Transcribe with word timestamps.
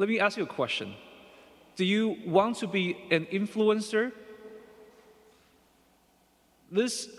Let 0.00 0.08
me 0.08 0.18
ask 0.18 0.38
you 0.38 0.44
a 0.44 0.46
question. 0.46 0.94
Do 1.76 1.84
you 1.84 2.16
want 2.24 2.56
to 2.60 2.66
be 2.66 2.96
an 3.10 3.26
influencer? 3.26 4.12
This 6.72 7.10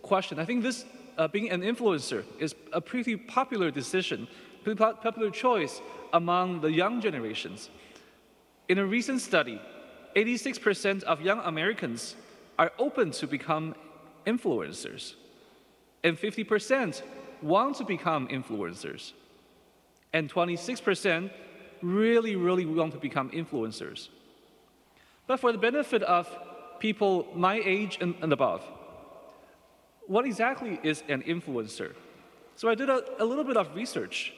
question, 0.00 0.38
I 0.38 0.46
think 0.46 0.62
this 0.62 0.86
uh, 1.18 1.28
being 1.28 1.50
an 1.50 1.60
influencer 1.60 2.24
is 2.38 2.54
a 2.72 2.80
pretty 2.80 3.16
popular 3.16 3.70
decision, 3.70 4.28
pretty 4.64 4.78
popular 4.78 5.28
choice 5.28 5.82
among 6.14 6.62
the 6.62 6.72
young 6.72 7.02
generations. 7.02 7.68
In 8.66 8.78
a 8.78 8.86
recent 8.86 9.20
study, 9.20 9.60
86% 10.16 11.02
of 11.02 11.20
young 11.20 11.40
Americans 11.40 12.16
are 12.58 12.72
open 12.78 13.10
to 13.10 13.26
become 13.26 13.74
influencers, 14.26 15.16
and 16.02 16.16
50% 16.16 17.02
want 17.42 17.76
to 17.76 17.84
become 17.84 18.26
influencers, 18.28 19.12
and 20.14 20.32
26% 20.32 21.30
really, 21.82 22.36
really 22.36 22.66
want 22.66 22.92
to 22.92 22.98
become 22.98 23.30
influencers. 23.30 24.08
But 25.26 25.40
for 25.40 25.52
the 25.52 25.58
benefit 25.58 26.02
of 26.02 26.28
people 26.78 27.28
my 27.34 27.60
age 27.64 27.98
and, 28.00 28.14
and 28.22 28.32
above, 28.32 28.62
what 30.06 30.24
exactly 30.24 30.80
is 30.82 31.02
an 31.08 31.22
influencer? 31.22 31.94
So 32.56 32.68
I 32.68 32.74
did 32.74 32.90
a, 32.90 33.02
a 33.22 33.24
little 33.24 33.44
bit 33.44 33.56
of 33.56 33.74
research. 33.74 34.32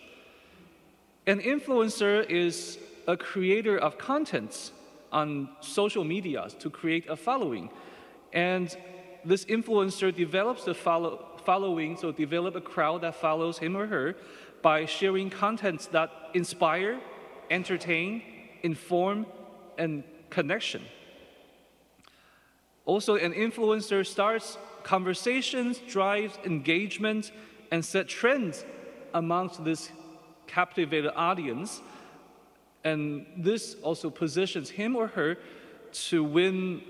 An 1.27 1.41
influencer 1.41 2.29
is 2.29 2.79
a 3.07 3.17
creator 3.17 3.79
of 3.79 3.99
contents 3.99 4.73
on 5.11 5.49
social 5.61 6.05
media 6.05 6.49
to 6.59 6.71
create 6.71 7.09
a 7.09 7.17
following. 7.17 7.71
And 8.33 8.77
this 9.25 9.45
influencer 9.47 10.15
develops 10.15 10.65
the 10.65 10.75
follow, 10.75 11.41
following, 11.45 11.97
so 11.97 12.13
develop 12.13 12.57
a 12.57 12.61
crowd 12.61 13.03
that 13.03 13.15
follows 13.15 13.59
him 13.59 13.77
or 13.77 13.87
her 13.87 14.17
by 14.63 14.87
sharing 14.87 15.31
contents 15.31 15.87
that 15.89 16.11
inspire, 16.35 17.01
entertain, 17.51 18.23
inform, 18.63 19.27
and 19.79 20.05
connection. 20.31 20.83
Also, 22.87 23.17
an 23.17 23.33
influencer 23.33 24.07
starts 24.07 24.59
conversations, 24.83 25.79
drives 25.89 26.39
engagement, 26.45 27.33
and 27.71 27.85
set 27.85 28.09
trends 28.09 28.65
amongst 29.15 29.65
this 29.65 29.91
captivated 30.47 31.13
audience. 31.17 31.81
And 32.85 33.27
this 33.37 33.77
also 33.83 34.11
positions 34.11 34.69
him 34.69 34.95
or 34.95 35.07
her 35.09 35.39
to 36.09 36.23
win 36.23 36.83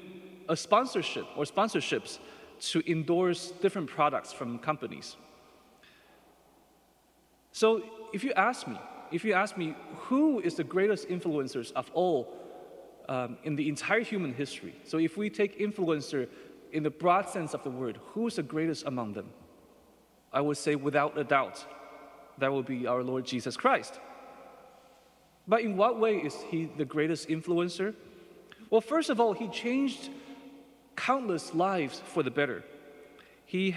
a 0.48 0.56
sponsorship 0.56 1.26
or 1.36 1.44
sponsorships 1.44 2.18
to 2.60 2.82
endorse 2.90 3.52
different 3.62 3.88
products 3.88 4.32
from 4.32 4.58
companies. 4.58 5.16
So 7.52 7.82
if 8.12 8.24
you 8.24 8.32
ask 8.32 8.66
me, 8.66 8.78
if 9.14 9.24
you 9.24 9.32
ask 9.32 9.56
me 9.56 9.76
who 10.08 10.40
is 10.40 10.56
the 10.56 10.64
greatest 10.64 11.08
influencers 11.08 11.70
of 11.72 11.88
all 11.94 12.34
um, 13.08 13.38
in 13.44 13.54
the 13.54 13.68
entire 13.68 14.00
human 14.00 14.34
history, 14.34 14.74
so 14.82 14.98
if 14.98 15.16
we 15.16 15.30
take 15.30 15.60
influencer 15.60 16.28
in 16.72 16.82
the 16.82 16.90
broad 16.90 17.28
sense 17.28 17.54
of 17.54 17.62
the 17.62 17.70
word, 17.70 18.00
who 18.08 18.26
is 18.26 18.34
the 18.34 18.42
greatest 18.42 18.84
among 18.86 19.12
them? 19.12 19.30
I 20.32 20.40
would 20.40 20.56
say 20.56 20.74
without 20.74 21.16
a 21.16 21.22
doubt, 21.22 21.64
that 22.38 22.50
will 22.50 22.64
be 22.64 22.88
our 22.88 23.04
Lord 23.04 23.24
Jesus 23.24 23.56
Christ. 23.56 24.00
But 25.46 25.60
in 25.60 25.76
what 25.76 26.00
way 26.00 26.16
is 26.16 26.34
he 26.50 26.64
the 26.64 26.84
greatest 26.84 27.28
influencer? 27.28 27.94
Well, 28.68 28.80
first 28.80 29.10
of 29.10 29.20
all, 29.20 29.32
he 29.32 29.46
changed 29.46 30.10
countless 30.96 31.54
lives 31.54 32.02
for 32.04 32.24
the 32.24 32.32
better. 32.32 32.64
He 33.44 33.76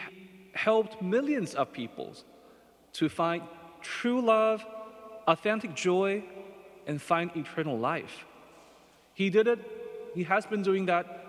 helped 0.53 0.99
millions 0.99 1.53
of 1.53 1.71
people 1.71 2.15
to 2.93 3.07
find 3.07 3.43
true 3.81 4.21
love, 4.21 4.65
authentic 5.27 5.75
joy, 5.75 6.23
and 6.87 7.01
find 7.01 7.29
eternal 7.35 7.77
life. 7.77 8.25
He 9.13 9.29
did 9.29 9.47
it, 9.47 9.59
he 10.15 10.23
has 10.23 10.45
been 10.45 10.63
doing 10.63 10.85
that 10.85 11.25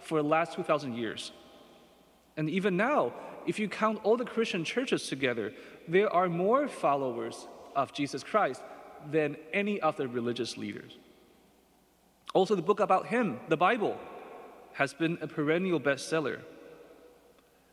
for 0.00 0.22
the 0.22 0.28
last 0.28 0.54
2,000 0.54 0.94
years. 0.94 1.32
And 2.36 2.48
even 2.48 2.76
now, 2.76 3.12
if 3.46 3.58
you 3.58 3.68
count 3.68 4.00
all 4.04 4.16
the 4.16 4.24
Christian 4.24 4.64
churches 4.64 5.06
together, 5.06 5.52
there 5.86 6.10
are 6.10 6.28
more 6.28 6.66
followers 6.66 7.46
of 7.76 7.92
Jesus 7.92 8.22
Christ 8.22 8.62
than 9.10 9.36
any 9.52 9.80
of 9.80 9.96
the 9.96 10.08
religious 10.08 10.56
leaders. 10.56 10.96
Also, 12.34 12.54
the 12.54 12.62
book 12.62 12.80
about 12.80 13.06
him, 13.06 13.38
the 13.48 13.56
Bible, 13.56 13.98
has 14.74 14.94
been 14.94 15.18
a 15.20 15.26
perennial 15.26 15.78
bestseller. 15.78 16.40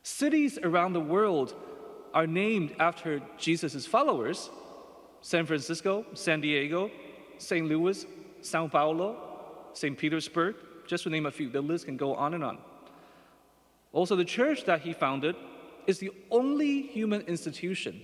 Cities 0.03 0.59
around 0.61 0.93
the 0.93 0.99
world 0.99 1.55
are 2.13 2.27
named 2.27 2.75
after 2.79 3.21
Jesus' 3.37 3.85
followers 3.85 4.49
San 5.21 5.45
Francisco, 5.45 6.05
San 6.13 6.41
Diego, 6.41 6.89
St. 7.37 7.67
Louis, 7.67 8.05
Sao 8.41 8.67
Paulo, 8.67 9.17
St. 9.73 9.97
Petersburg, 9.97 10.55
just 10.87 11.03
to 11.03 11.09
name 11.09 11.25
a 11.25 11.31
few. 11.31 11.49
The 11.49 11.61
list 11.61 11.85
can 11.85 11.97
go 11.97 12.15
on 12.15 12.33
and 12.33 12.43
on. 12.43 12.57
Also, 13.91 14.15
the 14.15 14.25
church 14.25 14.65
that 14.65 14.81
he 14.81 14.93
founded 14.93 15.35
is 15.87 15.99
the 15.99 16.11
only 16.29 16.83
human 16.83 17.21
institution 17.21 18.01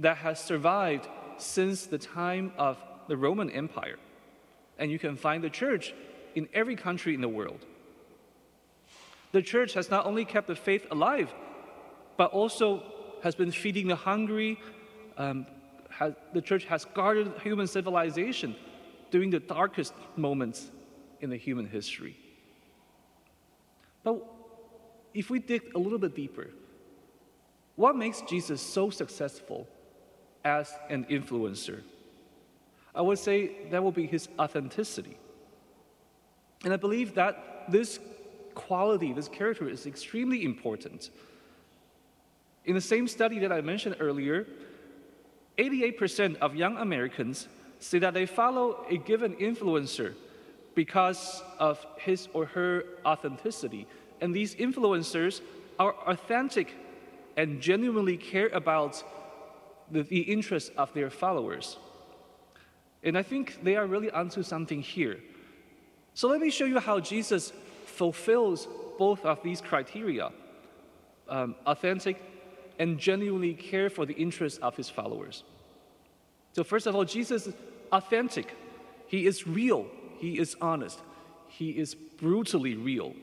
that 0.00 0.16
has 0.18 0.42
survived 0.42 1.08
since 1.38 1.86
the 1.86 1.98
time 1.98 2.52
of 2.56 2.78
the 3.08 3.16
Roman 3.16 3.50
Empire. 3.50 3.98
And 4.78 4.90
you 4.90 4.98
can 4.98 5.16
find 5.16 5.42
the 5.42 5.50
church 5.50 5.94
in 6.34 6.48
every 6.52 6.76
country 6.76 7.14
in 7.14 7.20
the 7.20 7.28
world. 7.28 7.64
The 9.32 9.42
church 9.42 9.74
has 9.74 9.90
not 9.90 10.06
only 10.06 10.24
kept 10.24 10.46
the 10.46 10.56
faith 10.56 10.86
alive, 10.90 11.32
but 12.16 12.30
also 12.32 12.82
has 13.22 13.34
been 13.34 13.52
feeding 13.52 13.88
the 13.88 13.96
hungry. 13.96 14.58
Um, 15.18 15.46
has, 15.98 16.14
the 16.32 16.42
church 16.42 16.64
has 16.64 16.84
guarded 16.84 17.32
human 17.42 17.66
civilization 17.66 18.54
during 19.10 19.30
the 19.30 19.40
darkest 19.40 19.94
moments 20.16 20.70
in 21.20 21.30
the 21.30 21.36
human 21.36 21.66
history. 21.66 22.16
But 24.04 24.22
if 25.14 25.30
we 25.30 25.38
dig 25.38 25.74
a 25.74 25.78
little 25.78 25.98
bit 25.98 26.14
deeper, 26.14 26.50
what 27.76 27.96
makes 27.96 28.20
Jesus 28.22 28.60
so 28.60 28.90
successful 28.90 29.66
as 30.44 30.72
an 30.90 31.04
influencer? 31.06 31.82
I 32.94 33.02
would 33.02 33.18
say 33.18 33.68
that 33.70 33.82
will 33.82 33.92
be 33.92 34.06
his 34.06 34.28
authenticity. 34.38 35.16
And 36.64 36.72
I 36.72 36.76
believe 36.76 37.14
that 37.14 37.64
this 37.68 38.00
quality, 38.54 39.12
this 39.12 39.28
character 39.28 39.68
is 39.68 39.86
extremely 39.86 40.44
important. 40.44 41.10
In 42.64 42.74
the 42.74 42.80
same 42.80 43.06
study 43.06 43.38
that 43.40 43.52
I 43.52 43.60
mentioned 43.60 43.96
earlier, 44.00 44.46
88% 45.58 46.36
of 46.38 46.54
young 46.54 46.76
Americans 46.76 47.48
say 47.78 47.98
that 47.98 48.14
they 48.14 48.26
follow 48.26 48.84
a 48.90 48.96
given 48.96 49.34
influencer 49.36 50.14
because 50.74 51.42
of 51.58 51.84
his 51.96 52.28
or 52.34 52.46
her 52.46 52.84
authenticity. 53.04 53.86
And 54.20 54.34
these 54.34 54.54
influencers 54.54 55.40
are 55.78 55.94
authentic 56.06 56.74
and 57.36 57.60
genuinely 57.60 58.16
care 58.16 58.48
about 58.48 59.02
the, 59.90 60.02
the 60.02 60.20
interests 60.20 60.70
of 60.76 60.92
their 60.94 61.10
followers. 61.10 61.78
And 63.02 63.16
I 63.16 63.22
think 63.22 63.62
they 63.62 63.76
are 63.76 63.86
really 63.86 64.10
onto 64.10 64.42
something 64.42 64.82
here. 64.82 65.18
So 66.14 66.28
let 66.28 66.40
me 66.40 66.50
show 66.50 66.64
you 66.64 66.80
how 66.80 67.00
Jesus 67.00 67.52
fulfills 67.84 68.68
both 68.98 69.24
of 69.24 69.42
these 69.42 69.60
criteria 69.60 70.30
um, 71.28 71.54
authentic 71.66 72.20
and 72.78 72.98
genuinely 72.98 73.54
care 73.54 73.88
for 73.88 74.06
the 74.06 74.14
interests 74.14 74.58
of 74.58 74.76
his 74.76 74.88
followers. 74.88 75.44
So, 76.52 76.64
first 76.64 76.86
of 76.86 76.94
all, 76.94 77.04
Jesus 77.04 77.46
is 77.46 77.54
authentic, 77.92 78.54
he 79.06 79.26
is 79.26 79.46
real, 79.46 79.86
he 80.18 80.38
is 80.38 80.56
honest, 80.60 80.98
he 81.48 81.70
is 81.70 81.94
brutally 81.94 82.74
real. 82.74 83.14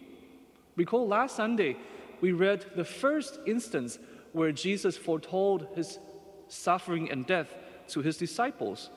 Recall 0.75 1.07
last 1.07 1.35
Sunday, 1.35 1.77
we 2.21 2.31
read 2.31 2.65
the 2.75 2.85
first 2.85 3.39
instance 3.45 3.99
where 4.31 4.51
Jesus 4.51 4.97
foretold 4.97 5.67
his 5.75 5.99
suffering 6.47 7.11
and 7.11 7.25
death 7.25 7.53
to 7.89 8.01
his 8.01 8.17
disciples. 8.17 8.89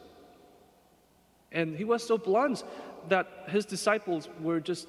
And 1.53 1.77
he 1.77 1.85
was 1.85 2.07
so 2.07 2.19
blunt 2.19 2.65
that 3.09 3.29
his 3.49 3.65
disciples 3.65 4.29
were 4.41 4.61
just 4.61 4.89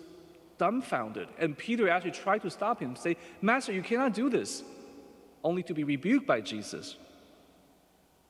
dumbfounded. 0.58 1.28
And 1.38 1.58
Peter 1.58 1.90
actually 1.90 2.12
tried 2.12 2.42
to 2.42 2.50
stop 2.50 2.80
him, 2.80 2.96
say, 2.96 3.18
Master, 3.42 3.72
you 3.72 3.82
cannot 3.84 4.14
do 4.14 4.30
this, 4.30 4.64
only 5.48 5.64
to 5.64 5.74
be 5.74 5.86
rebuked 5.86 6.28
by 6.28 6.42
Jesus. 6.42 6.98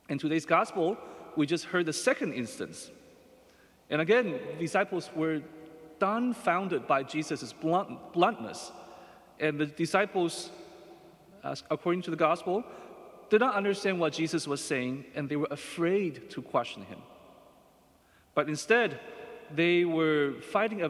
In 0.08 0.18
today's 0.18 0.46
gospel, 0.46 0.96
we 1.36 1.46
just 1.46 1.64
heard 1.64 1.84
the 1.86 1.92
second 1.92 2.32
instance. 2.32 2.92
And 3.90 4.00
again, 4.00 4.38
disciples 4.60 5.10
were 5.16 5.42
dumbfounded 5.98 6.86
by 6.86 7.02
Jesus' 7.02 7.52
blunt, 7.52 8.12
bluntness. 8.12 8.70
And 9.40 9.58
the 9.58 9.66
disciples, 9.66 10.50
uh, 11.42 11.56
according 11.72 12.02
to 12.02 12.12
the 12.12 12.16
gospel, 12.28 12.62
did 13.30 13.40
not 13.40 13.56
understand 13.56 13.98
what 13.98 14.12
Jesus 14.12 14.46
was 14.46 14.64
saying, 14.64 15.04
and 15.16 15.28
they 15.28 15.36
were 15.42 15.48
afraid 15.50 16.30
to 16.30 16.40
question 16.40 16.84
him. 16.84 17.00
But 18.36 18.48
instead, 18.48 19.00
they 19.52 19.84
were 19.84 20.34
fighting 20.52 20.80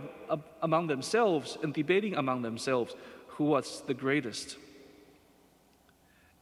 among 0.61 0.89
themselves 0.89 1.57
and 1.63 1.73
debating 1.73 2.17
among 2.17 2.43
themselves 2.43 2.95
who 3.29 3.45
was 3.45 3.83
the 3.87 3.95
greatest. 3.95 4.59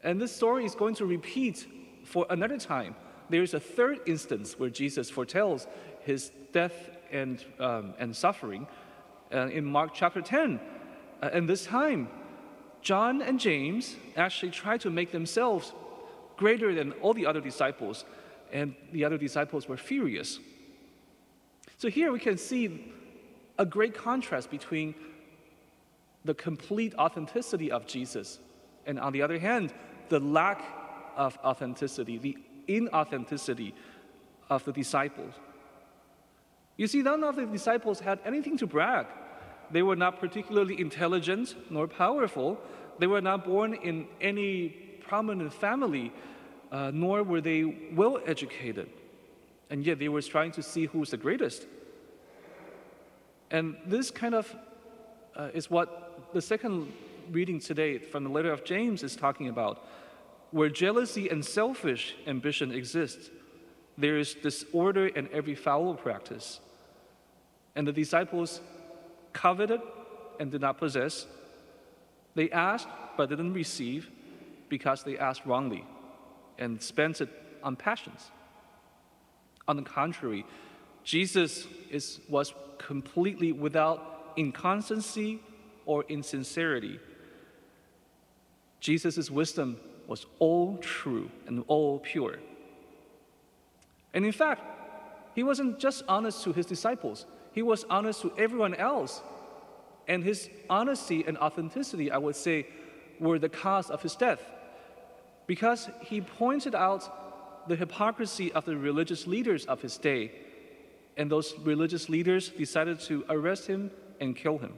And 0.07 0.21
this 0.21 0.35
story 0.35 0.65
is 0.65 0.77
going 0.77 0.95
to 0.95 1.05
repeat 1.05 1.67
for 2.05 2.27
another 2.31 2.59
time 2.59 2.95
there's 3.29 3.55
a 3.55 3.61
third 3.61 3.99
instance 4.07 4.57
where 4.57 4.71
Jesus 4.71 5.11
foretells 5.11 5.67
his 6.03 6.31
death 6.53 6.91
and, 7.11 7.45
um, 7.59 7.93
and 7.99 8.15
suffering 8.15 8.69
uh, 9.35 9.49
in 9.49 9.65
Mark 9.65 9.91
chapter 9.93 10.23
10. 10.23 10.61
Uh, 11.21 11.31
and 11.33 11.49
this 11.49 11.67
time, 11.67 12.09
John 12.83 13.21
and 13.21 13.41
James 13.41 13.97
actually 14.17 14.53
try 14.53 14.79
to 14.79 14.91
make 14.91 15.11
themselves 15.11 15.73
greater 16.37 16.73
than 16.73 16.93
all 17.03 17.15
the 17.15 17.27
other 17.27 17.41
disciples, 17.41 18.05
and 18.53 18.77
the 18.93 19.05
other 19.05 19.19
disciples 19.19 19.67
were 19.67 19.77
furious. 19.77 20.39
So 21.79 21.89
here 21.89 22.13
we 22.13 22.21
can 22.21 22.39
see 22.39 22.93
a 23.59 23.67
great 23.67 23.93
contrast 23.93 24.53
between 24.53 24.95
the 26.25 26.35
complete 26.35 26.95
authenticity 26.95 27.73
of 27.73 27.89
Jesus, 27.89 28.39
and 28.87 29.01
on 29.01 29.13
the 29.13 29.23
other 29.23 29.41
hand, 29.41 29.75
the 30.09 30.21
lack 30.21 30.63
of 31.17 31.39
authenticity, 31.45 32.19
the 32.19 32.37
inauthenticity 32.69 33.73
of 34.51 34.65
the 34.65 34.73
disciples. 34.73 35.35
You 36.77 36.87
see, 36.87 37.03
none 37.03 37.25
of 37.25 37.37
the 37.37 37.47
disciples 37.47 38.01
had 38.01 38.19
anything 38.25 38.59
to 38.59 38.67
brag. 38.67 39.07
They 39.71 39.83
were 39.83 39.97
not 39.97 40.21
particularly 40.21 40.81
intelligent 40.81 41.55
nor 41.71 41.89
powerful. 41.89 42.59
They 42.99 43.07
were 43.07 43.21
not 43.21 43.45
born 43.45 43.75
in 43.75 44.07
any 44.21 44.69
prominent 45.01 45.53
family, 45.53 46.13
uh, 46.71 46.91
nor 46.93 47.23
were 47.23 47.41
they 47.41 47.65
well 47.95 48.21
educated. 48.27 48.91
And 49.71 49.85
yet 49.85 49.99
they 49.99 50.09
were 50.09 50.23
trying 50.23 50.53
to 50.53 50.63
see 50.63 50.87
who's 50.87 51.11
the 51.11 51.17
greatest. 51.17 51.67
And 53.51 53.77
this 53.87 54.11
kind 54.11 54.35
of 54.35 54.55
uh, 55.35 55.49
is 55.55 55.71
what 55.71 56.33
the 56.33 56.43
second 56.43 56.93
reading 57.31 57.61
today 57.61 57.99
from 57.99 58.25
the 58.25 58.31
letter 58.31 58.53
of 58.53 58.65
James 58.65 59.03
is 59.03 59.17
talking 59.17 59.49
about. 59.49 59.85
Where 60.51 60.69
jealousy 60.69 61.29
and 61.29 61.45
selfish 61.45 62.15
ambition 62.27 62.73
exist, 62.73 63.31
there 63.99 64.17
is 64.19 64.35
disorder 64.35 65.11
and 65.15 65.29
every 65.33 65.55
foul 65.55 65.95
practice. 65.95 66.61
And 67.75 67.87
the 67.87 67.93
disciples 67.93 68.61
coveted 69.33 69.81
and 70.39 70.51
did 70.51 70.61
not 70.61 70.79
possess. 70.79 71.27
They 72.35 72.51
asked 72.51 72.89
but 73.17 73.29
didn't 73.31 73.55
receive 73.55 74.11
because 74.69 75.03
they 75.03 75.19
asked 75.19 75.47
wrongly 75.47 75.85
and 76.59 76.81
spent 76.81 77.21
it 77.21 77.29
on 77.63 77.77
passions. 77.77 78.31
On 79.69 79.77
the 79.77 79.83
contrary, 79.83 80.45
Jesus 81.03 81.67
is, 81.91 82.21
was 82.29 82.55
completely 82.79 83.53
without 83.53 84.33
inconstancy 84.37 85.41
or 85.87 86.05
insincerity. 86.09 86.99
Jesus' 88.87 89.33
wisdom 89.33 89.81
was 90.07 90.27
all 90.39 90.79
true 90.79 91.29
and 91.49 91.65
all 91.67 91.99
pure. 91.99 92.39
And 94.15 94.25
in 94.25 94.31
fact, 94.31 94.63
he 95.35 95.43
wasn't 95.43 95.81
just 95.81 96.05
honest 96.09 96.45
to 96.45 96.53
his 96.53 96.67
disciples, 96.67 97.27
he 97.51 97.63
was 97.63 97.83
honest 97.91 98.23
to 98.23 98.33
everyone 98.39 98.75
else. 98.75 99.23
And 100.07 100.23
his 100.23 100.49
honesty 100.71 101.25
and 101.27 101.37
authenticity, 101.39 102.13
I 102.13 102.19
would 102.19 102.37
say, 102.37 102.69
were 103.19 103.41
the 103.41 103.49
cause 103.49 103.91
of 103.91 104.03
his 104.03 104.15
death. 104.15 104.41
Because 105.49 105.91
he 106.01 106.21
pointed 106.21 106.77
out 106.77 107.69
the 107.69 107.75
hypocrisy 107.75 108.53
of 108.53 108.67
the 108.67 108.77
religious 108.77 109.27
leaders 109.27 109.65
of 109.67 109.83
his 109.83 109.99
day. 109.99 110.31
And 111.17 111.29
those 111.29 111.59
religious 111.59 112.09
leaders 112.09 112.51
decided 112.51 113.01
to 113.01 113.25
arrest 113.29 113.67
him 113.67 113.91
and 114.21 114.37
kill 114.37 114.59
him. 114.59 114.75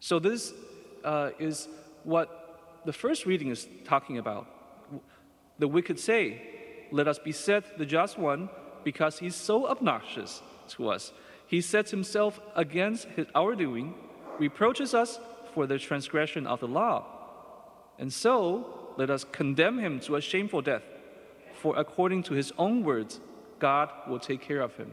So, 0.00 0.18
this 0.18 0.52
uh, 1.04 1.30
is 1.38 1.68
what 2.04 2.82
the 2.84 2.92
first 2.92 3.26
reading 3.26 3.48
is 3.48 3.68
talking 3.84 4.18
about. 4.18 4.46
The 5.58 5.68
wicked 5.68 5.98
say, 5.98 6.42
Let 6.90 7.08
us 7.08 7.18
beset 7.18 7.78
the 7.78 7.86
just 7.86 8.18
one 8.18 8.48
because 8.84 9.18
he's 9.18 9.36
so 9.36 9.68
obnoxious 9.68 10.42
to 10.68 10.88
us. 10.88 11.12
He 11.46 11.60
sets 11.60 11.90
himself 11.90 12.40
against 12.54 13.06
his, 13.08 13.26
our 13.34 13.54
doing, 13.54 13.94
reproaches 14.38 14.94
us 14.94 15.18
for 15.52 15.66
the 15.66 15.78
transgression 15.78 16.46
of 16.46 16.60
the 16.60 16.68
law. 16.68 17.04
And 17.98 18.12
so, 18.12 18.92
let 18.96 19.10
us 19.10 19.24
condemn 19.24 19.78
him 19.78 20.00
to 20.00 20.16
a 20.16 20.20
shameful 20.20 20.62
death, 20.62 20.82
for 21.54 21.76
according 21.76 22.22
to 22.24 22.34
his 22.34 22.52
own 22.56 22.84
words, 22.84 23.20
God 23.58 23.90
will 24.08 24.18
take 24.18 24.40
care 24.40 24.60
of 24.60 24.76
him. 24.76 24.92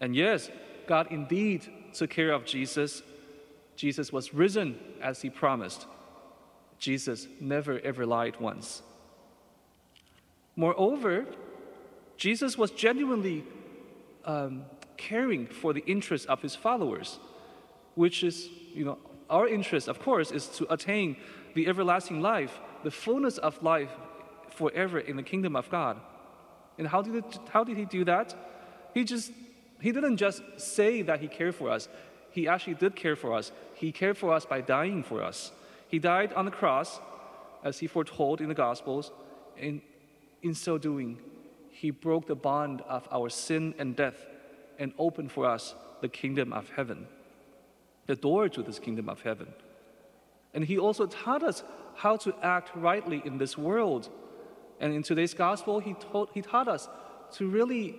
And 0.00 0.14
yes, 0.14 0.50
God 0.86 1.08
indeed 1.10 1.66
took 1.92 2.10
care 2.10 2.32
of 2.32 2.44
Jesus. 2.44 3.02
Jesus 3.76 4.12
was 4.12 4.34
risen 4.34 4.78
as 5.00 5.22
he 5.22 5.30
promised. 5.30 5.86
Jesus 6.78 7.28
never 7.40 7.78
ever 7.80 8.04
lied 8.06 8.40
once. 8.40 8.82
Moreover, 10.56 11.26
Jesus 12.16 12.58
was 12.58 12.70
genuinely 12.70 13.44
um, 14.24 14.64
caring 14.96 15.46
for 15.46 15.72
the 15.72 15.84
interests 15.86 16.26
of 16.26 16.42
his 16.42 16.54
followers, 16.54 17.18
which 17.94 18.22
is, 18.22 18.48
you 18.74 18.84
know, 18.84 18.98
our 19.30 19.48
interest, 19.48 19.88
of 19.88 19.98
course, 19.98 20.30
is 20.30 20.46
to 20.48 20.70
attain 20.72 21.16
the 21.54 21.66
everlasting 21.66 22.20
life, 22.20 22.60
the 22.84 22.90
fullness 22.90 23.38
of 23.38 23.62
life 23.62 23.90
forever 24.50 24.98
in 24.98 25.16
the 25.16 25.22
kingdom 25.22 25.56
of 25.56 25.70
God. 25.70 25.98
And 26.78 26.86
how 26.86 27.02
did, 27.02 27.14
it, 27.16 27.38
how 27.50 27.64
did 27.64 27.76
he 27.76 27.84
do 27.84 28.04
that? 28.04 28.34
He 28.94 29.04
just 29.04 29.32
he 29.82 29.90
didn't 29.90 30.16
just 30.16 30.42
say 30.58 31.02
that 31.02 31.20
he 31.20 31.26
cared 31.26 31.56
for 31.56 31.68
us. 31.68 31.88
He 32.32 32.48
actually 32.48 32.74
did 32.74 32.96
care 32.96 33.16
for 33.16 33.34
us. 33.34 33.52
He 33.74 33.92
cared 33.92 34.18
for 34.18 34.32
us 34.32 34.44
by 34.44 34.60
dying 34.60 35.02
for 35.02 35.22
us. 35.22 35.52
He 35.88 35.98
died 35.98 36.32
on 36.32 36.46
the 36.46 36.50
cross, 36.50 37.00
as 37.62 37.78
he 37.78 37.86
foretold 37.86 38.40
in 38.40 38.48
the 38.48 38.54
Gospels, 38.54 39.12
and 39.58 39.80
in 40.42 40.54
so 40.54 40.78
doing, 40.78 41.18
he 41.70 41.90
broke 41.90 42.26
the 42.26 42.34
bond 42.34 42.80
of 42.88 43.06
our 43.12 43.28
sin 43.28 43.74
and 43.78 43.94
death 43.94 44.26
and 44.78 44.92
opened 44.98 45.30
for 45.30 45.46
us 45.46 45.74
the 46.00 46.08
kingdom 46.08 46.52
of 46.52 46.70
heaven, 46.70 47.06
the 48.06 48.16
door 48.16 48.48
to 48.48 48.62
this 48.62 48.78
kingdom 48.78 49.08
of 49.08 49.20
heaven. 49.22 49.48
And 50.54 50.64
he 50.64 50.78
also 50.78 51.06
taught 51.06 51.42
us 51.42 51.62
how 51.94 52.16
to 52.16 52.34
act 52.42 52.70
rightly 52.74 53.22
in 53.24 53.38
this 53.38 53.56
world. 53.56 54.08
And 54.80 54.94
in 54.94 55.02
today's 55.02 55.34
gospel, 55.34 55.78
he, 55.78 55.94
taught, 55.94 56.30
he 56.34 56.42
taught 56.42 56.68
us 56.68 56.88
to 57.34 57.48
really 57.48 57.94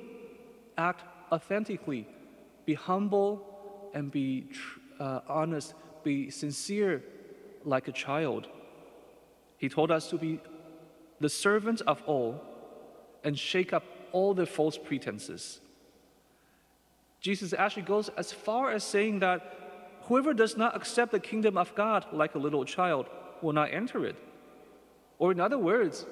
act 0.78 1.04
authentically, 1.32 2.08
be 2.66 2.74
humble, 2.74 3.53
and 3.94 4.12
be 4.12 4.48
uh, 5.00 5.22
honest, 5.28 5.74
be 6.04 6.30
sincere 6.30 7.04
like 7.64 7.88
a 7.88 7.92
child. 7.92 8.48
He 9.58 9.70
told 9.70 9.92
us 9.92 10.10
to 10.10 10.18
be 10.18 10.40
the 11.20 11.30
servant 11.30 11.82
of 11.82 12.02
all 12.06 12.42
and 13.24 13.38
shake 13.38 13.72
up 13.74 13.84
all 14.12 14.34
the 14.34 14.46
false 14.46 14.78
pretenses. 14.78 15.62
Jesus 17.22 17.54
actually 17.54 17.84
goes 17.84 18.10
as 18.18 18.34
far 18.34 18.72
as 18.72 18.84
saying 18.84 19.20
that 19.20 19.40
whoever 20.04 20.34
does 20.34 20.58
not 20.58 20.76
accept 20.76 21.12
the 21.12 21.20
kingdom 21.20 21.58
of 21.58 21.74
God 21.76 22.06
like 22.12 22.36
a 22.36 22.40
little 22.40 22.66
child 22.66 23.08
will 23.42 23.54
not 23.54 23.74
enter 23.74 24.06
it. 24.06 24.18
Or, 25.20 25.32
in 25.32 25.40
other 25.40 25.58
words, 25.58 26.06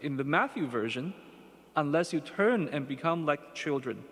in 0.00 0.16
the 0.16 0.24
Matthew 0.24 0.66
version, 0.66 1.14
unless 1.76 2.12
you 2.12 2.20
turn 2.20 2.68
and 2.72 2.88
become 2.88 3.24
like 3.24 3.54
children, 3.54 4.02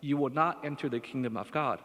you 0.00 0.18
will 0.18 0.30
not 0.30 0.62
enter 0.64 0.88
the 0.90 1.00
kingdom 1.00 1.36
of 1.36 1.50
God. 1.50 1.80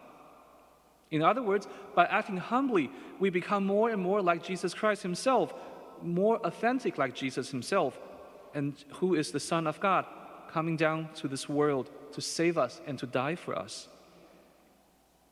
In 1.12 1.22
other 1.22 1.42
words, 1.42 1.68
by 1.96 2.06
acting 2.06 2.38
humbly, 2.38 2.92
we 3.20 3.30
become 3.30 3.66
more 3.66 3.90
and 3.90 4.02
more 4.02 4.22
like 4.22 4.44
Jesus 4.44 4.74
Christ 4.74 5.02
Himself, 5.02 5.54
more 6.02 6.38
authentic 6.46 6.98
like 6.98 7.16
Jesus 7.16 7.50
Himself, 7.50 8.00
and 8.54 8.74
who 8.94 9.16
is 9.16 9.32
the 9.32 9.40
Son 9.40 9.66
of 9.68 9.80
God, 9.80 10.06
coming 10.52 10.78
down 10.78 11.10
to 11.16 11.28
this 11.28 11.50
world 11.50 11.90
to 12.14 12.22
save 12.22 12.58
us 12.58 12.82
and 12.88 12.98
to 13.00 13.06
die 13.06 13.36
for 13.36 13.58
us. 13.58 13.88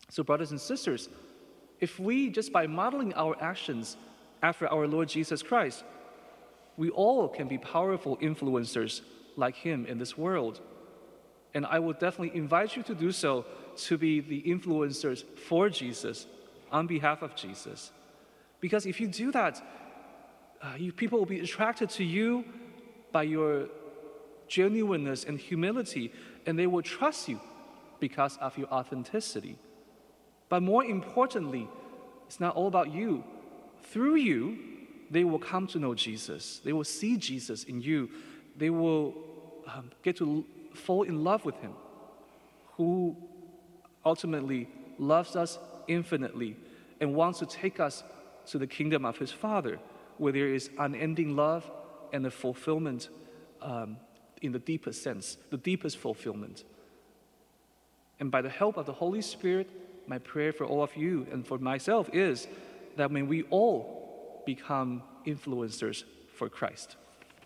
So, 0.09 0.23
brothers 0.23 0.51
and 0.51 0.61
sisters, 0.61 1.09
if 1.79 1.99
we, 1.99 2.29
just 2.29 2.51
by 2.51 2.65
modeling 2.65 3.13
our 3.13 3.35
actions 3.41 3.97
after 4.41 4.67
our 4.67 4.87
Lord 4.87 5.09
Jesus 5.09 5.43
Christ, 5.43 5.83
we 6.75 6.89
all 6.89 7.27
can 7.27 7.47
be 7.47 7.57
powerful 7.57 8.17
influencers 8.17 9.01
like 9.35 9.55
Him 9.55 9.85
in 9.85 9.97
this 9.97 10.17
world. 10.17 10.61
And 11.57 11.65
I 11.65 11.79
would 11.79 11.97
definitely 11.97 12.37
invite 12.37 12.75
you 12.75 12.83
to 12.83 12.93
do 12.93 13.11
so 13.11 13.43
to 13.87 13.97
be 13.97 14.19
the 14.19 14.43
influencers 14.43 15.23
for 15.47 15.71
Jesus 15.71 16.27
on 16.71 16.85
behalf 16.85 17.23
of 17.23 17.35
Jesus. 17.35 17.91
Because 18.59 18.85
if 18.85 19.01
you 19.01 19.07
do 19.07 19.31
that, 19.31 19.59
uh, 20.61 20.75
you, 20.77 20.93
people 20.93 21.17
will 21.17 21.25
be 21.25 21.39
attracted 21.39 21.89
to 21.89 22.03
you 22.03 22.45
by 23.11 23.23
your 23.23 23.69
genuineness 24.47 25.23
and 25.23 25.39
humility, 25.39 26.13
and 26.45 26.59
they 26.59 26.67
will 26.67 26.83
trust 26.83 27.27
you 27.27 27.39
because 27.99 28.37
of 28.37 28.55
your 28.55 28.67
authenticity. 28.67 29.57
But 30.49 30.61
more 30.61 30.85
importantly, 30.85 31.67
it's 32.27 32.39
not 32.39 32.55
all 32.55 32.67
about 32.67 32.93
you. 32.93 33.23
Through 33.81 34.17
you, 34.17 34.59
they 35.09 35.23
will 35.23 35.39
come 35.39 35.65
to 35.73 35.79
know 35.79 35.95
Jesus. 35.95 36.61
They 36.63 36.73
will 36.73 36.83
see 36.99 37.17
Jesus 37.17 37.63
in 37.63 37.81
you. 37.81 38.11
They 38.55 38.69
will 38.69 39.15
um, 39.65 39.89
get 40.03 40.17
to 40.17 40.45
fall 40.77 41.03
in 41.03 41.23
love 41.23 41.45
with 41.45 41.55
Him, 41.57 41.73
who 42.75 43.15
ultimately 44.05 44.69
loves 44.97 45.35
us 45.35 45.59
infinitely 45.87 46.55
and 46.99 47.13
wants 47.13 47.39
to 47.39 47.45
take 47.45 47.79
us 47.79 48.03
to 48.47 48.57
the 48.57 48.67
kingdom 48.67 49.05
of 49.05 49.17
His 49.17 49.31
Father, 49.31 49.79
where 50.17 50.33
there 50.33 50.53
is 50.53 50.69
unending 50.79 51.35
love 51.35 51.69
and 52.13 52.23
the 52.23 52.31
fulfillment 52.31 53.09
um, 53.61 53.97
in 54.41 54.51
the 54.51 54.59
deepest 54.59 55.03
sense, 55.03 55.37
the 55.49 55.57
deepest 55.57 55.97
fulfillment. 55.97 56.63
And 58.19 58.31
by 58.31 58.41
the 58.41 58.49
help 58.49 58.77
of 58.77 58.85
the 58.85 58.93
Holy 58.93 59.21
Spirit, 59.21 59.69
my 60.07 60.17
prayer 60.19 60.53
for 60.53 60.65
all 60.65 60.81
of 60.81 60.95
you 60.95 61.27
and 61.31 61.45
for 61.45 61.57
myself 61.57 62.09
is 62.13 62.47
that 62.95 63.11
when 63.11 63.27
we 63.27 63.43
all 63.43 64.41
become 64.45 65.03
influencers 65.25 66.03
for 66.33 66.49
Christ. 66.49 66.95